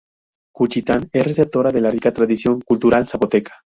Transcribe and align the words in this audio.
Juchitán 0.55 1.09
es 1.13 1.23
receptora 1.23 1.69
de 1.71 1.79
la 1.81 1.91
rica 1.91 2.11
tradición 2.11 2.61
cultural 2.61 3.07
zapoteca. 3.07 3.59